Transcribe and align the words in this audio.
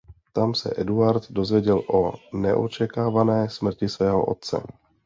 Tam 0.33 0.55
se 0.55 0.73
Eduard 0.77 1.29
dozvěděl 1.31 1.83
o 1.93 2.13
neočekávané 2.33 3.49
smrti 3.49 3.89
svého 3.89 4.25
otce. 4.25 4.63